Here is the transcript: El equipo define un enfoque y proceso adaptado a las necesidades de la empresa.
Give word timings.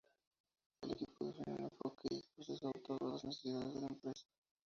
El 0.81 0.93
equipo 0.93 1.25
define 1.25 1.53
un 1.57 1.63
enfoque 1.65 2.07
y 2.09 2.23
proceso 2.35 2.65
adaptado 2.69 3.05
a 3.05 3.13
las 3.13 3.23
necesidades 3.23 3.75
de 3.75 3.81
la 3.81 3.87
empresa. 3.89 4.25